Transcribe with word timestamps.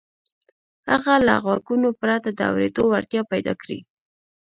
هغه 0.89 1.13
له 1.27 1.33
غوږونو 1.43 1.89
پرته 2.01 2.29
د 2.33 2.39
اورېدو 2.49 2.83
وړتيا 2.87 3.21
پيدا 3.31 3.53
کړي. 3.61 3.79